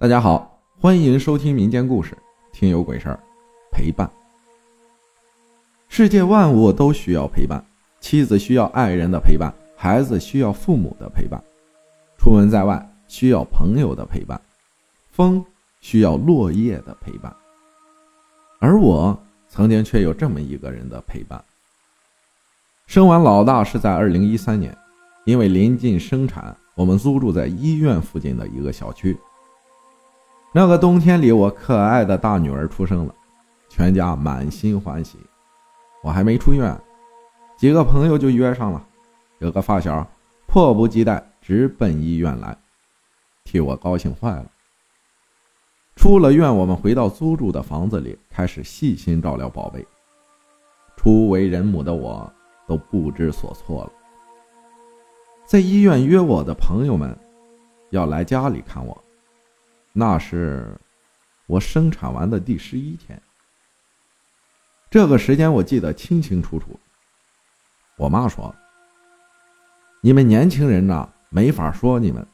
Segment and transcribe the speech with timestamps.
[0.00, 2.14] 大家好，欢迎收听民间故事
[2.52, 3.18] 《听有鬼事儿》，
[3.76, 4.08] 陪伴。
[5.88, 7.60] 世界万物都需要陪伴，
[7.98, 11.42] 妻子需要爱人的陪伴，孩子需要父母的陪伴，
[12.16, 14.40] 出门在外需要朋友的陪伴，
[15.10, 15.44] 风
[15.80, 17.34] 需要落叶的陪伴。
[18.60, 21.42] 而我曾经却有这么一个人的陪伴。
[22.86, 24.78] 生完老大是在二零一三年，
[25.24, 29.18] 因为临近生产，我们租住在医院附近的一个小区。
[30.52, 33.14] 那个冬天里，我可爱的大女儿出生了，
[33.68, 35.18] 全家满心欢喜。
[36.02, 36.76] 我还没出院，
[37.56, 38.84] 几个朋友就约上了，
[39.40, 40.06] 有个发小
[40.46, 42.56] 迫不及待直奔医院来，
[43.44, 44.46] 替我高兴坏了。
[45.94, 49.86] 出了院，我们回到租住的房子里，开始细心照料宝贝。
[50.96, 52.32] 初为人母的我
[52.66, 53.92] 都不知所措了。
[55.44, 57.16] 在医院约我的朋友们，
[57.90, 59.04] 要来家里看我。
[59.98, 60.64] 那是
[61.46, 63.20] 我生产完的第十一天，
[64.88, 66.78] 这个时间我记得清清楚楚。
[67.96, 68.54] 我妈说
[70.00, 72.24] ：“你们年轻人呐，没法说你们，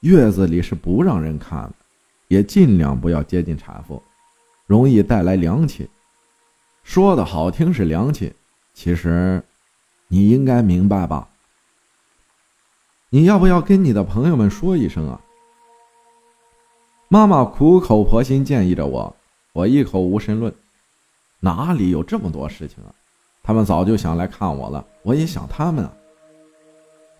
[0.00, 1.74] 月子里是不让人看的，
[2.28, 4.02] 也尽量不要接近产妇，
[4.64, 5.90] 容易带来凉气。
[6.82, 8.32] 说的好听是凉气，
[8.72, 9.44] 其实
[10.08, 11.28] 你应该明白吧？
[13.10, 15.20] 你要不要跟你的朋友们说一声啊？”
[17.12, 19.14] 妈妈苦口婆心建议着我，
[19.52, 20.50] 我一口无神论，
[21.40, 22.88] 哪里有这么多事情啊？
[23.42, 25.92] 他们早就想来看我了，我也想他们啊。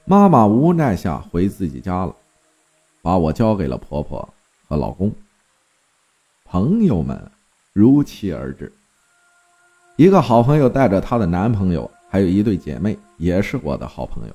[0.07, 2.17] 妈妈无奈下回自己家了，
[3.03, 4.27] 把我交给了婆婆
[4.67, 5.13] 和老公。
[6.47, 7.31] 朋友们
[7.75, 8.73] 如期而至，
[9.97, 14.35] 一个好朋友带着她的男朋友，还有一对姐妹，也是我的好朋友，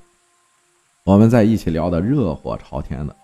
[1.02, 3.16] 我们在一起聊得热火朝天的。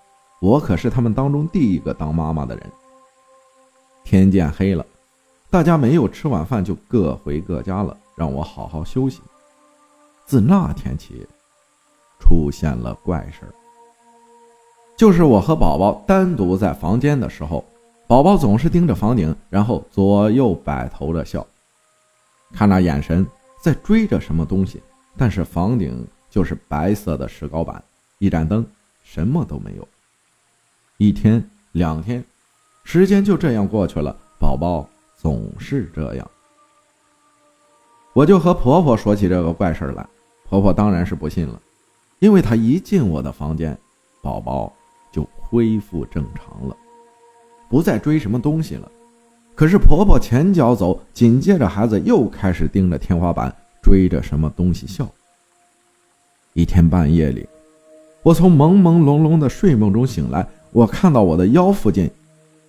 [0.44, 2.70] 我可是他们当中第一个当妈妈的人。
[4.04, 4.84] 天渐黑了，
[5.48, 9.22] 大家没有吃晚饭就各回各家了，让我好好休息。
[10.26, 11.26] 自那天起，
[12.20, 13.54] 出现了怪事儿。
[14.98, 17.64] 就是我和宝宝单独在房间的时候，
[18.06, 21.46] 宝宝总是盯着房顶，然后左右摆头的笑，
[22.52, 23.26] 看那眼神
[23.62, 24.82] 在追着什么东西。
[25.16, 27.82] 但是房顶就是白色的石膏板，
[28.18, 28.66] 一盏灯，
[29.02, 29.88] 什么都没有。
[31.04, 32.24] 一天两天，
[32.82, 34.16] 时间就这样过去了。
[34.40, 36.30] 宝宝总是这样，
[38.14, 40.06] 我就和婆婆说起这个怪事来。
[40.48, 41.60] 婆婆当然是不信了，
[42.20, 43.76] 因为她一进我的房间，
[44.22, 44.72] 宝宝
[45.12, 46.74] 就恢复正常了，
[47.68, 48.90] 不再追什么东西了。
[49.54, 55.06] 可是婆婆前脚走，紧接着孩子又开始盯着天花板，追着什么东西笑。
[56.54, 57.46] 一天半夜里，
[58.22, 60.48] 我从朦朦胧胧的睡梦中醒来。
[60.74, 62.10] 我看到我的腰附近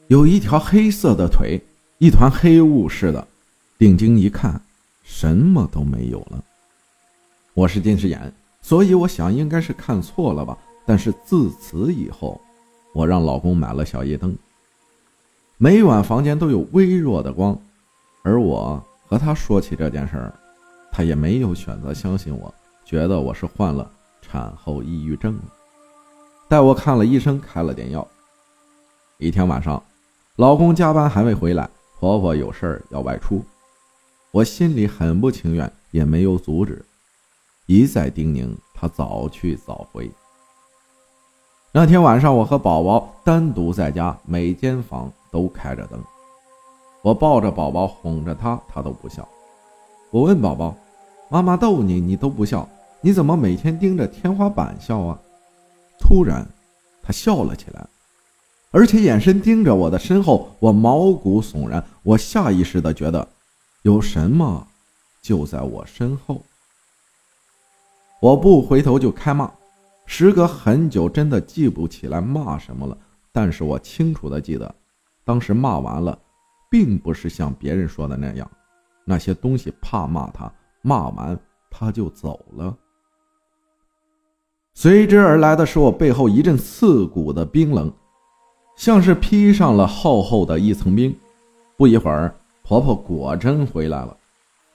[0.10, 1.60] 有一条黑色的腿，
[1.98, 3.28] 一团黑雾似的。
[3.80, 4.62] 定睛一看，
[5.04, 6.44] 什么都没有了。
[7.56, 10.56] 我是近视眼，所以我想应该是看错了吧。
[10.86, 12.40] 但是自此以后，
[12.94, 14.38] 我让老公买了小夜灯，
[15.58, 17.60] 每晚房间都有微弱的光。
[18.22, 20.34] 而我和他说起这件事儿，
[20.92, 22.54] 他也没有选择相信我，
[22.86, 25.44] 觉得我是患了产后抑郁症了。
[26.48, 28.08] 带我看了医生，开了点药。
[29.18, 29.82] 一天晚上，
[30.36, 31.68] 老公加班还没回来，
[32.00, 33.44] 婆婆有事儿要外出，
[34.32, 36.86] 我心里很不情愿，也没有阻止，
[37.66, 40.10] 一再叮咛她早去早回。
[41.72, 46.00] 那天晚上，我和宝宝单独在家，每间房都开着灯，
[47.02, 49.28] 我抱着宝宝哄着他，他都不笑。
[50.12, 50.78] 我问宝宝
[51.28, 52.70] ：“妈妈逗你，你都不笑，
[53.02, 55.20] 你怎么每天盯着天花板笑啊？”
[56.00, 56.48] 突然，
[57.02, 57.88] 他笑了起来，
[58.72, 61.84] 而且眼神盯着我的身后，我毛骨悚然。
[62.04, 63.28] 我下意识的觉得，
[63.84, 64.68] 有什么
[65.22, 66.44] 就在我身后。
[68.22, 69.52] 我不回头就开骂，
[70.06, 72.98] 时隔很久，真的记不起来骂什么了。
[73.32, 74.74] 但是我清楚的记得，
[75.24, 76.18] 当时骂完了，
[76.70, 78.50] 并不是像别人说的那样，
[79.03, 80.52] 那些东西怕骂他，
[80.82, 81.38] 骂完
[81.70, 82.76] 他就走了。
[84.78, 87.92] 随之而来的是我背后一阵刺骨的冰冷，
[88.76, 91.16] 像是披上了厚厚的一层冰。
[91.78, 94.16] 不一会儿，婆婆果真回来了。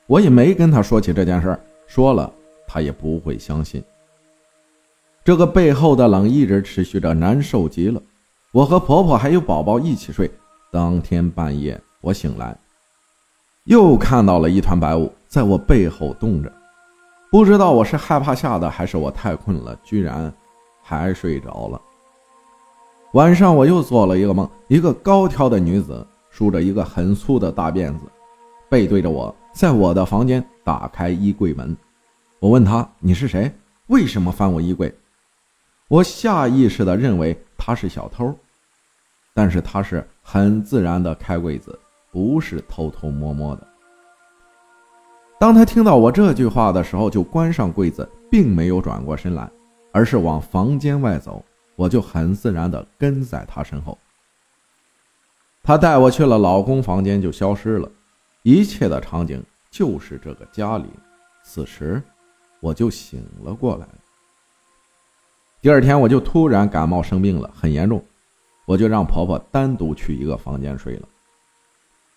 [0.06, 1.56] 我也没跟她说起这件事，
[1.86, 2.32] 说了
[2.66, 3.84] 她也不会相信。
[5.22, 8.00] 这个背后的冷一直持续着，难受极了。
[8.52, 10.30] 我和婆婆还有宝宝一起睡。
[10.72, 12.56] 当天半夜，我醒来，
[13.64, 16.50] 又看到了一团白雾在我背后动着。
[17.30, 20.32] 不知道我是害怕吓的，还是我太困了，居然
[20.82, 21.80] 还睡着了。
[23.12, 28.06] 晚上我又做了一个梦，一个高挑的女子梳着一个很粗的大辫子，
[28.68, 31.76] 背对着我，在我的房间打开衣柜门。
[32.40, 33.48] 我问她：“你是谁？
[33.86, 34.92] 为什么翻我衣柜？”
[35.86, 38.34] 我下意识地认为她是小偷，
[39.34, 41.78] 但是她是很自然地开柜子，
[42.10, 43.66] 不是偷偷摸摸的。
[45.40, 49.50] 当他听到我这句话的时候，就关上柜子，并没有转过身来，
[49.90, 51.42] 而是往房间外走。
[51.76, 53.96] 我就很自然地跟在他身后。
[55.62, 57.90] 他带我去了老公房间，就消失了。
[58.42, 60.84] 一切的场景就是这个家里。
[61.42, 62.02] 此时，
[62.60, 63.86] 我就醒了过来。
[65.62, 68.04] 第二天，我就突然感冒生病了，很严重，
[68.66, 71.08] 我就让婆婆单独去一个房间睡了。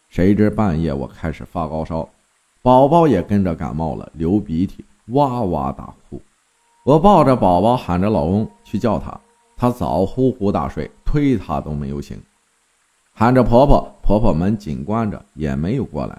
[0.10, 2.10] 谁知半夜我开始发高烧。
[2.64, 6.22] 宝宝也跟着感冒了，流鼻涕，哇哇大哭。
[6.86, 9.20] 我抱着宝宝，喊着老公去叫他，
[9.58, 12.18] 他早呼呼大睡，推他都没有醒。
[13.14, 16.18] 喊着婆婆，婆婆门紧关着，也没有过来。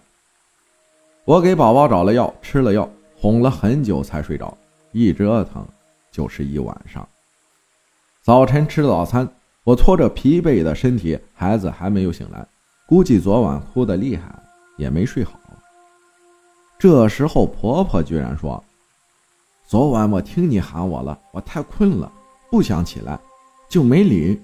[1.25, 2.87] 我给宝宝找了药，吃了药，
[3.17, 4.55] 哄了很久才睡着，
[4.93, 5.67] 一折腾
[6.13, 7.09] 就是一晚上。
[8.21, 9.27] 早晨吃早餐，
[9.65, 12.47] 我拖着疲惫的身体，孩子还没有醒来，
[12.87, 14.25] 估计昨晚哭得厉害，
[14.77, 15.41] 也没睡好。
[16.79, 18.63] 这时候，婆婆居然说
[19.67, 22.13] ：“昨晚我听你喊我了，我太困了，
[22.51, 23.19] 不想起来，
[23.69, 24.39] 就没理。”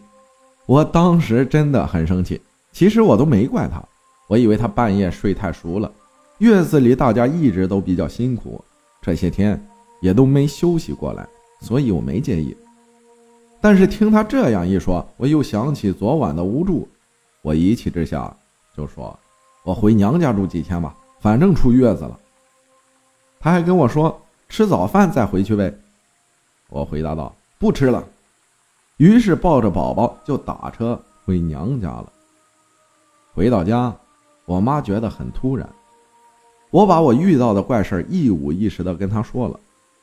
[0.66, 2.40] 我当时真的很生气。
[2.72, 3.82] 其实我都没怪她，
[4.28, 5.90] 我以为她半夜睡太熟了。
[6.38, 8.64] 月子里大家一直都比较辛苦，
[9.02, 9.60] 这些天
[10.00, 11.28] 也都没休息过来，
[11.60, 12.56] 所以我没介意。
[13.60, 16.88] 但是听她这样一说，我又想起昨晚的无助，
[17.42, 18.34] 我一气之下
[18.74, 19.18] 就说
[19.66, 22.18] ：“我回娘家住几天吧，反正出月子了。”
[23.38, 25.72] 他还跟我说吃早饭再回去呗，
[26.68, 28.04] 我回答道不吃了，
[28.98, 32.12] 于是抱着宝宝就打车回娘家了。
[33.32, 33.94] 回到家，
[34.44, 35.66] 我妈觉得很突然，
[36.70, 39.58] 我把我遇到的怪事一五一十的跟她说了。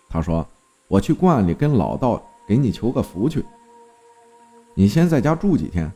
[0.09, 0.47] 她说
[0.87, 3.45] 我去观里跟老道给你求个福去，
[4.73, 5.91] 你先在家住几天。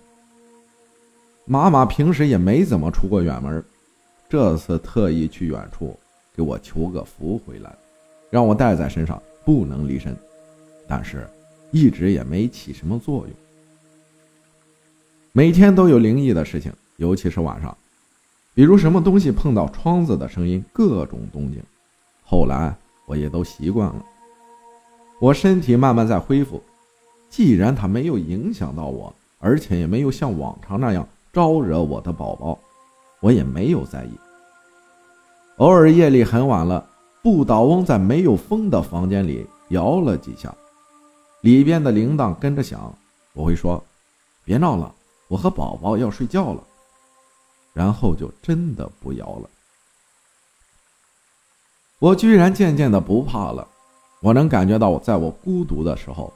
[1.46, 3.64] 妈妈平时也没怎么出过远门，
[4.31, 5.94] 这次特意去远处。
[6.33, 7.75] 给我求个福回来，
[8.30, 10.16] 让我带在身上，不能离身。
[10.88, 11.28] 但是，
[11.72, 13.36] 一直也没起什么作用。
[15.33, 17.78] 每天都有灵异的事情，尤其是晚上，
[18.54, 21.62] 比如什么东西碰到窗子的声音，各种动静。
[22.24, 22.74] 后来
[23.06, 24.06] 我也都习惯了。
[25.19, 26.63] 我身体慢慢在恢复，
[27.30, 32.57] 既然它没有影响到我，而且也没有像往常那样招惹我的宝宝，
[33.22, 34.12] 我也没有在意。
[35.58, 36.86] 偶尔夜里很晚了，
[37.24, 40.54] 不倒翁在没有风的房间里摇了几下，
[41.42, 42.94] 里边的铃铛跟着响。
[43.34, 43.82] 我会说
[44.44, 44.94] ：“别闹了，
[45.28, 46.62] 我和宝宝要睡觉了。”
[47.74, 49.50] 然后就真的不摇了。
[52.00, 53.66] 我居然渐渐的不怕了。
[54.20, 56.34] 我能感觉到，在我孤独的时候，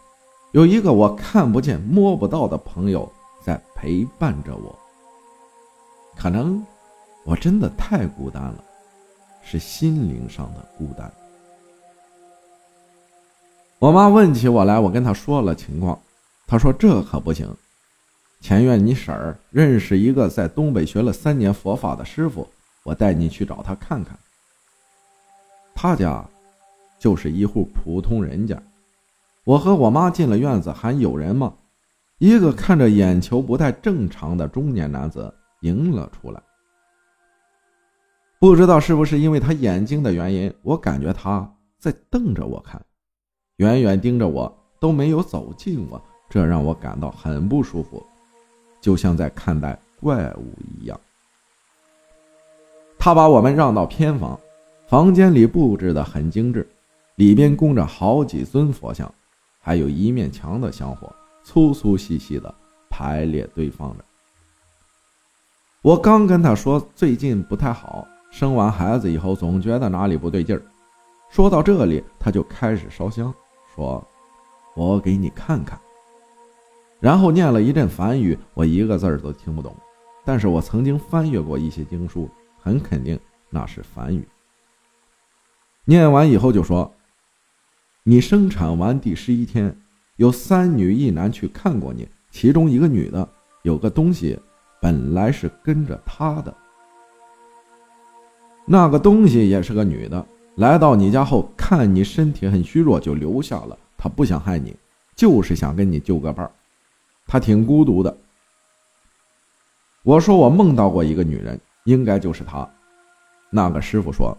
[0.54, 3.12] 有一个我看不见、摸不到的朋友
[3.44, 4.74] 在陪伴着我。
[6.16, 6.66] 可能
[7.25, 8.63] 我真的太孤单了。
[9.48, 11.12] 是心灵上的孤单。
[13.77, 16.00] 我妈问起我来，我跟她说了情况，
[16.48, 17.48] 她说这可不行。
[18.42, 22.48] 前院你婶儿认识一个在东北学了三年佛法的师傅，
[22.84, 24.17] 我带你去找他看看。
[25.75, 26.27] 他家
[26.98, 28.60] 就是一户普通人家。
[29.44, 31.53] 我和我妈进了院子，还有人吗？
[32.17, 36.41] 一个看着眼球不太正常的中年男子迎了出来。
[38.46, 42.80] 不知道是不是因为他眼睛的原因，我感觉他在瞪着我看，
[43.56, 46.00] 远远盯着我，都没有走近我，
[46.30, 48.06] 这让我感到很不舒服，
[48.80, 50.96] 就像在看待怪物一样。
[53.00, 54.40] 他把我们让到偏房，
[54.88, 56.70] 房间里布置的很精致，
[57.16, 59.12] 里边供着好几尊佛像，
[59.60, 61.12] 还有一面墙的香火
[61.44, 62.54] 粗粗细细的
[62.92, 64.06] 排列堆放着。
[65.82, 68.08] 我刚跟他说最近不太好。
[68.38, 70.62] 生完孩子以后，总觉得哪里不对劲儿。
[71.30, 73.34] 说到这里，他就开始烧香，
[73.74, 74.06] 说
[74.75, 75.80] ：“我给你看看。”
[77.00, 79.74] 然后念了一阵梵语，我一个字儿都听不懂。
[80.25, 83.18] 但是我曾经翻阅过一些经书，很肯定
[83.50, 84.27] 那是梵语。
[85.86, 86.94] 念完以后就说
[88.04, 89.74] ：“你生产完第十一天，
[90.18, 93.25] 有三女一男去看过你，其中一个女的
[93.62, 94.38] 有个东西，
[94.82, 96.54] 本来是跟着她的。”
[98.65, 103.77] 那个东西也是个女的，来到你家后，看你身体很虚弱，就留下了。
[103.98, 104.75] 她不想害你，
[105.15, 106.51] 就是想跟你就个伴儿。
[107.27, 108.15] 她挺孤独的。
[110.03, 112.67] 我说我梦到过一个女人，应该就是她。
[113.51, 114.36] 那个师傅说，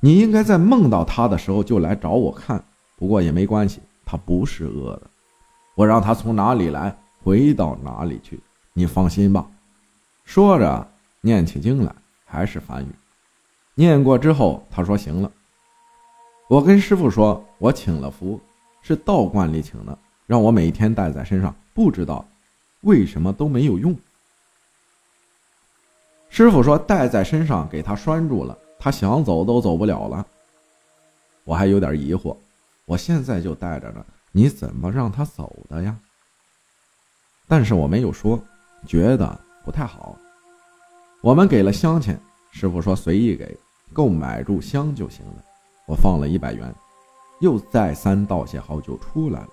[0.00, 2.62] 你应该在梦到她的时候就来找我看，
[2.96, 5.02] 不过也没关系，她不是恶的，
[5.74, 8.40] 我让她从哪里来回到哪里去，
[8.72, 9.46] 你放心吧。
[10.24, 10.86] 说着
[11.20, 12.88] 念起经来，还是梵语。
[13.80, 15.32] 念过之后，他说行了。
[16.50, 18.38] 我跟师傅说，我请了符，
[18.82, 22.22] 是道观里请的，让我每天带在身上，不知道
[22.82, 23.96] 为什么都没有用。
[26.28, 30.26] 师傅说：“带在身上给他拴住了，他想走都走不了了。”
[31.44, 32.36] 我还有点疑惑，
[32.84, 35.96] 我现在就带着呢，你怎么让他走的呀？
[37.48, 38.38] 但是我没有说，
[38.86, 40.18] 觉得不太好。
[41.22, 42.20] 我们给了香钱，
[42.52, 43.56] 师傅说随意给，
[43.92, 45.44] 够买入香就行了。
[45.86, 46.74] 我放了一百元，
[47.40, 49.48] 又再三道谢好就出来了。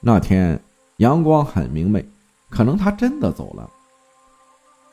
[0.00, 0.58] 那天
[0.98, 2.06] 阳光很明媚，
[2.48, 3.70] 可能他真的走了。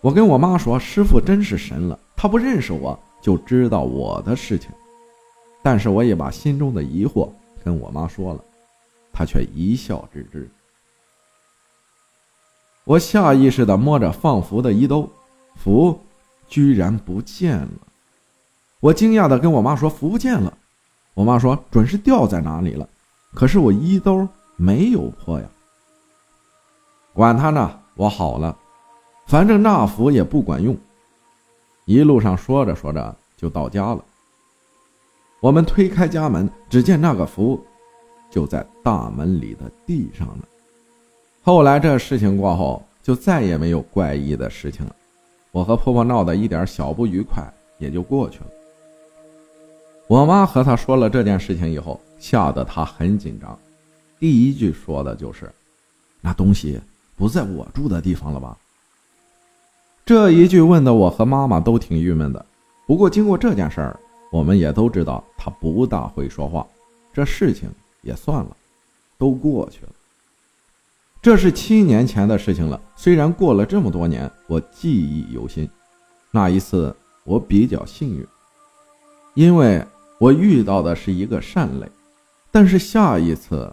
[0.01, 4.69] 我跟我妈说：“师傅真是神了，他不认识我就知道我的事情。”
[5.63, 7.29] 但是我也把心中的疑惑
[7.63, 8.43] 跟我妈说了，
[9.13, 10.49] 她却一笑置之。
[12.83, 15.09] 我下意识地摸着放符的衣兜，
[15.55, 15.97] 符
[16.49, 17.82] 居然不见了。
[18.83, 20.57] 我惊讶地跟我妈说：“符不见了。”
[21.15, 22.85] 我妈说：“准是掉在哪里了。”
[23.33, 25.45] 可是我衣兜没有破呀。
[27.13, 28.57] 管他呢，我好了。
[29.25, 30.77] 反正那符也不管用，
[31.85, 34.03] 一路上说着说着就到家了。
[35.39, 37.63] 我们推开家门，只见那个符
[38.29, 40.43] 就在大门里的地上呢。
[41.41, 44.93] 后来这事情过后，就再也没有怪异的事情了。
[45.53, 47.41] 我和婆婆闹的一点小不愉快
[47.77, 48.47] 也就过去了。
[50.07, 53.57] 我妈和她说了这件事情以后，吓得她很紧张，
[54.19, 55.51] 第一句说的就是
[56.21, 56.79] ：“那东西
[57.15, 58.57] 不在我住的地方了吧？”
[60.05, 62.45] 这一句问的我和妈妈都挺郁闷的。
[62.85, 63.97] 不过经过这件事儿，
[64.31, 66.67] 我们也都知道他不大会说话，
[67.13, 67.69] 这事情
[68.01, 68.55] 也算了，
[69.17, 69.89] 都过去了。
[71.21, 75.69] 这是七年前的事情了，虽然过了这么多年，我记忆犹新。
[76.31, 76.93] 那一次
[77.23, 78.27] 我比较幸运，
[79.35, 79.81] 因为
[80.23, 81.91] 我遇到的是一个善类，
[82.49, 83.69] 但是下一次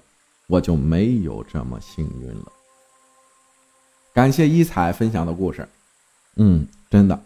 [0.49, 2.53] 我就没有这么幸运了。
[4.13, 5.69] 感谢一彩分享的故事。
[6.35, 7.23] 嗯，真的，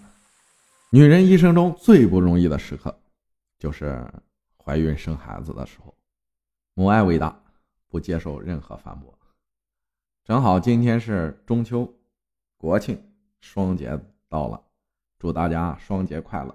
[0.90, 2.94] 女人一生中最不容易的时刻，
[3.58, 4.06] 就是
[4.62, 5.94] 怀孕生孩子的时候。
[6.74, 7.34] 母爱伟大，
[7.88, 9.18] 不接受任何反驳。
[10.22, 11.90] 正好今天是中秋、
[12.58, 13.02] 国庆
[13.40, 14.60] 双节到了，
[15.18, 16.54] 祝大家双节快乐！